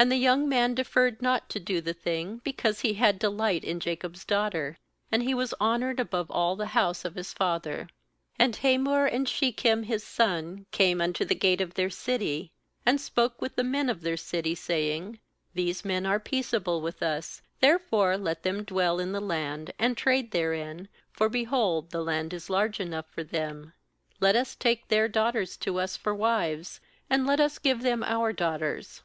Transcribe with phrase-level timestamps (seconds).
[0.00, 3.78] 19And the young man deferred not to do the thing, because he had delight in
[3.78, 4.78] Jacob's daughter.
[5.12, 7.88] And he was honoured above all the house of his father.
[8.40, 12.50] 20And Hamor and Shechem his son came unto the gate of their city,
[12.84, 16.80] and spoke with the men of their city, saying: a' These men are peace able
[16.80, 22.02] with us; therefore let them dwell in the land, and trade therein; for, behold, the
[22.02, 23.72] land is large enough for them;
[24.18, 28.32] let us take their daughters to us for wives, and let us give them our
[28.32, 29.02] daughters.